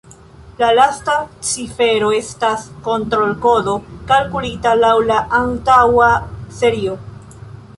La 0.59 0.67
lasta 0.77 1.13
cifero 1.49 2.07
estas 2.19 2.63
kontrol-kodo 2.87 3.75
kalkulita 4.13 4.73
laŭ 4.81 4.95
la 5.11 5.19
antaŭa 5.41 6.09
serio. 6.63 6.97